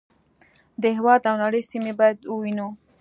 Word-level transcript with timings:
د 0.81 0.83
هېواد 0.97 1.21
او 1.29 1.35
نړۍ 1.43 1.61
سیمې 1.71 1.93
باید 1.99 2.17
ووینو. 2.31 2.67